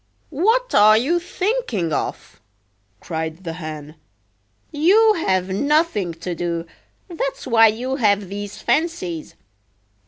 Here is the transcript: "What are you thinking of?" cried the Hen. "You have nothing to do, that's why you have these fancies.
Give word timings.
"What 0.33 0.73
are 0.73 0.97
you 0.97 1.19
thinking 1.19 1.93
of?" 1.93 2.41
cried 3.01 3.43
the 3.43 3.53
Hen. 3.53 3.97
"You 4.71 5.13
have 5.27 5.49
nothing 5.49 6.15
to 6.15 6.33
do, 6.33 6.65
that's 7.07 7.45
why 7.45 7.67
you 7.67 7.97
have 7.97 8.27
these 8.27 8.57
fancies. 8.59 9.35